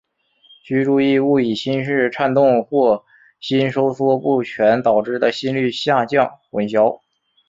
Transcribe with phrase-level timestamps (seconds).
[0.63, 3.05] 须注意勿与心室颤动或
[3.39, 6.99] 心收缩不全导致的心率下降混淆。